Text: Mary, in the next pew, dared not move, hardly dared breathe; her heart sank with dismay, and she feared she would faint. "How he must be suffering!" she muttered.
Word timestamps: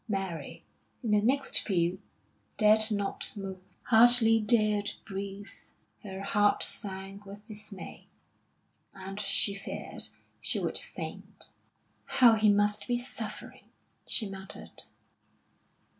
Mary, 0.07 0.63
in 1.03 1.11
the 1.11 1.21
next 1.21 1.63
pew, 1.63 2.01
dared 2.57 2.89
not 2.89 3.31
move, 3.35 3.59
hardly 3.83 4.39
dared 4.39 4.93
breathe; 5.05 5.51
her 6.01 6.23
heart 6.23 6.63
sank 6.63 7.23
with 7.23 7.45
dismay, 7.45 8.07
and 8.95 9.19
she 9.19 9.53
feared 9.53 10.07
she 10.41 10.57
would 10.57 10.79
faint. 10.79 11.51
"How 12.05 12.33
he 12.33 12.49
must 12.49 12.87
be 12.87 12.97
suffering!" 12.97 13.69
she 14.07 14.27
muttered. 14.27 14.85